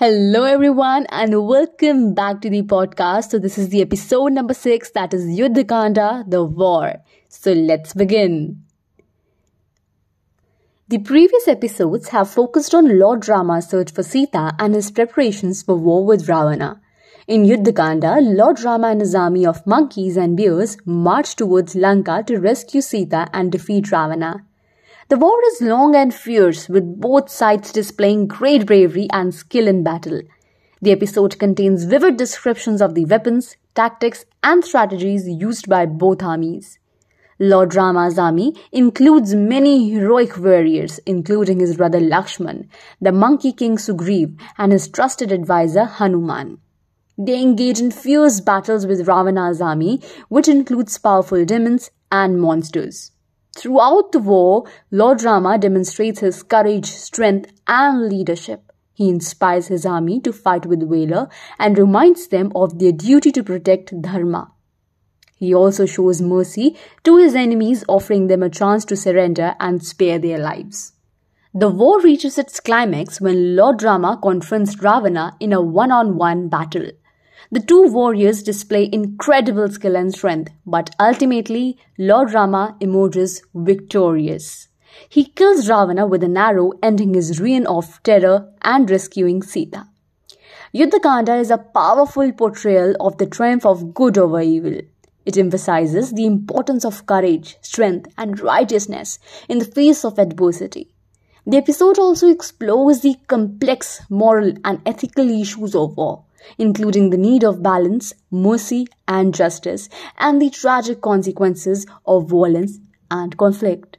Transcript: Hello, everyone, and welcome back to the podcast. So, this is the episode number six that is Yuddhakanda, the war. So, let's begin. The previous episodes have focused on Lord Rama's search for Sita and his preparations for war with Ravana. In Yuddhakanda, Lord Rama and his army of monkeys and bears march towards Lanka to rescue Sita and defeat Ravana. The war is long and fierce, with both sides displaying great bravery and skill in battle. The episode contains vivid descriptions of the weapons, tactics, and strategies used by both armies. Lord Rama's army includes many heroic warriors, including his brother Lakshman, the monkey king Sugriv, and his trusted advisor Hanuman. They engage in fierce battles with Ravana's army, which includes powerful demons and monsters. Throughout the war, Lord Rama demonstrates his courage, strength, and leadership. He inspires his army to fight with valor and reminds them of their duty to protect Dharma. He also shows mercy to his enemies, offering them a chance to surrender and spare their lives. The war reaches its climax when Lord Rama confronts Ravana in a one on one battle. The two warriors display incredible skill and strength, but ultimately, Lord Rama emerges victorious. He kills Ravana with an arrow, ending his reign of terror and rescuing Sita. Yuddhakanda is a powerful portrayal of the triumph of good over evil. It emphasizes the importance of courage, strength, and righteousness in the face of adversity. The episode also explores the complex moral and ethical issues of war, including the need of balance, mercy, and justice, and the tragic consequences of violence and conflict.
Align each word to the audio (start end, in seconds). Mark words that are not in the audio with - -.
Hello, 0.00 0.44
everyone, 0.44 1.04
and 1.10 1.46
welcome 1.46 2.14
back 2.14 2.40
to 2.40 2.48
the 2.48 2.62
podcast. 2.62 3.32
So, 3.32 3.38
this 3.38 3.58
is 3.58 3.68
the 3.68 3.82
episode 3.82 4.32
number 4.32 4.54
six 4.54 4.90
that 4.92 5.12
is 5.12 5.26
Yuddhakanda, 5.26 6.24
the 6.26 6.42
war. 6.42 6.94
So, 7.28 7.52
let's 7.52 7.92
begin. 7.92 8.62
The 10.88 11.00
previous 11.00 11.46
episodes 11.46 12.08
have 12.08 12.30
focused 12.30 12.74
on 12.74 12.98
Lord 12.98 13.28
Rama's 13.28 13.68
search 13.68 13.92
for 13.92 14.02
Sita 14.02 14.54
and 14.58 14.74
his 14.74 14.90
preparations 14.90 15.62
for 15.62 15.74
war 15.74 16.02
with 16.02 16.30
Ravana. 16.30 16.80
In 17.26 17.44
Yuddhakanda, 17.44 18.20
Lord 18.22 18.62
Rama 18.62 18.86
and 18.86 19.02
his 19.02 19.14
army 19.14 19.44
of 19.44 19.66
monkeys 19.66 20.16
and 20.16 20.34
bears 20.34 20.78
march 20.86 21.36
towards 21.36 21.76
Lanka 21.76 22.24
to 22.26 22.38
rescue 22.38 22.80
Sita 22.80 23.28
and 23.34 23.52
defeat 23.52 23.92
Ravana. 23.92 24.46
The 25.10 25.18
war 25.18 25.40
is 25.48 25.60
long 25.60 25.96
and 25.96 26.14
fierce, 26.14 26.68
with 26.68 27.00
both 27.00 27.30
sides 27.30 27.72
displaying 27.72 28.28
great 28.28 28.64
bravery 28.64 29.08
and 29.12 29.34
skill 29.34 29.66
in 29.66 29.82
battle. 29.82 30.22
The 30.80 30.92
episode 30.92 31.36
contains 31.36 31.82
vivid 31.82 32.16
descriptions 32.16 32.80
of 32.80 32.94
the 32.94 33.06
weapons, 33.06 33.56
tactics, 33.74 34.24
and 34.44 34.64
strategies 34.64 35.28
used 35.28 35.68
by 35.68 35.86
both 35.86 36.22
armies. 36.22 36.78
Lord 37.40 37.74
Rama's 37.74 38.20
army 38.20 38.54
includes 38.70 39.34
many 39.34 39.90
heroic 39.90 40.38
warriors, 40.38 41.00
including 41.06 41.58
his 41.58 41.76
brother 41.76 41.98
Lakshman, 41.98 42.68
the 43.00 43.10
monkey 43.10 43.50
king 43.52 43.78
Sugriv, 43.78 44.40
and 44.58 44.70
his 44.70 44.86
trusted 44.86 45.32
advisor 45.32 45.86
Hanuman. 45.86 46.58
They 47.18 47.42
engage 47.42 47.80
in 47.80 47.90
fierce 47.90 48.40
battles 48.40 48.86
with 48.86 49.08
Ravana's 49.08 49.60
army, 49.60 50.02
which 50.28 50.46
includes 50.46 50.96
powerful 50.98 51.44
demons 51.44 51.90
and 52.12 52.40
monsters. 52.40 53.10
Throughout 53.56 54.12
the 54.12 54.20
war, 54.20 54.64
Lord 54.90 55.22
Rama 55.22 55.58
demonstrates 55.58 56.20
his 56.20 56.42
courage, 56.42 56.86
strength, 56.86 57.52
and 57.66 58.08
leadership. 58.08 58.70
He 58.94 59.08
inspires 59.08 59.68
his 59.68 59.86
army 59.86 60.20
to 60.20 60.32
fight 60.32 60.66
with 60.66 60.88
valor 60.88 61.28
and 61.58 61.78
reminds 61.78 62.28
them 62.28 62.52
of 62.54 62.78
their 62.78 62.92
duty 62.92 63.32
to 63.32 63.42
protect 63.42 64.00
Dharma. 64.00 64.52
He 65.36 65.54
also 65.54 65.86
shows 65.86 66.20
mercy 66.20 66.76
to 67.02 67.16
his 67.16 67.34
enemies, 67.34 67.82
offering 67.88 68.26
them 68.26 68.42
a 68.42 68.50
chance 68.50 68.84
to 68.84 68.96
surrender 68.96 69.56
and 69.58 69.82
spare 69.82 70.18
their 70.18 70.38
lives. 70.38 70.92
The 71.54 71.70
war 71.70 72.00
reaches 72.00 72.38
its 72.38 72.60
climax 72.60 73.20
when 73.20 73.56
Lord 73.56 73.82
Rama 73.82 74.18
confronts 74.22 74.80
Ravana 74.82 75.36
in 75.40 75.52
a 75.52 75.60
one 75.60 75.90
on 75.90 76.16
one 76.16 76.48
battle. 76.48 76.90
The 77.50 77.60
two 77.60 77.88
warriors 77.88 78.42
display 78.42 78.88
incredible 78.92 79.68
skill 79.68 79.96
and 79.96 80.12
strength, 80.12 80.52
but 80.66 80.94
ultimately, 81.00 81.78
Lord 81.98 82.32
Rama 82.32 82.76
emerges 82.80 83.42
victorious. 83.54 84.68
He 85.08 85.24
kills 85.24 85.68
Ravana 85.68 86.06
with 86.06 86.22
an 86.22 86.36
arrow, 86.36 86.72
ending 86.82 87.14
his 87.14 87.40
reign 87.40 87.66
of 87.66 88.02
terror 88.02 88.52
and 88.62 88.90
rescuing 88.90 89.42
Sita. 89.42 89.86
Yuddhakanda 90.74 91.40
is 91.40 91.50
a 91.50 91.58
powerful 91.58 92.30
portrayal 92.32 92.94
of 93.00 93.18
the 93.18 93.26
triumph 93.26 93.66
of 93.66 93.94
good 93.94 94.16
over 94.16 94.40
evil. 94.40 94.80
It 95.26 95.36
emphasizes 95.36 96.12
the 96.12 96.26
importance 96.26 96.84
of 96.84 97.06
courage, 97.06 97.56
strength, 97.60 98.12
and 98.16 98.38
righteousness 98.40 99.18
in 99.48 99.58
the 99.58 99.64
face 99.64 100.04
of 100.04 100.18
adversity. 100.18 100.92
The 101.46 101.56
episode 101.56 101.98
also 101.98 102.28
explores 102.28 103.00
the 103.00 103.16
complex 103.26 104.02
moral 104.08 104.52
and 104.64 104.80
ethical 104.86 105.28
issues 105.28 105.74
of 105.74 105.96
war, 105.96 106.24
including 106.58 107.10
the 107.10 107.16
need 107.16 107.44
of 107.44 107.62
balance, 107.62 108.12
mercy, 108.30 108.86
and 109.06 109.34
justice, 109.34 109.88
and 110.18 110.40
the 110.40 110.50
tragic 110.50 111.00
consequences 111.00 111.86
of 112.06 112.28
violence 112.28 112.78
and 113.10 113.36
conflict. 113.36 113.96